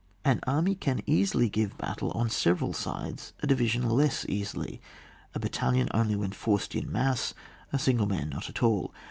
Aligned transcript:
An 0.25 0.39
army 0.47 0.73
can 0.73 1.03
easily 1.05 1.47
give 1.47 1.77
battle 1.77 2.09
on 2.13 2.27
several 2.27 2.73
sides, 2.73 3.33
a 3.41 3.45
division 3.45 3.87
less 3.87 4.25
easily, 4.27 4.81
a 5.35 5.39
battalion 5.39 5.89
only 5.93 6.15
when 6.15 6.31
formed 6.31 6.73
in 6.73 6.91
mass, 6.91 7.35
a 7.71 7.77
single 7.77 8.07
man 8.07 8.29
not 8.29 8.49
at 8.49 8.63
all. 8.63 8.95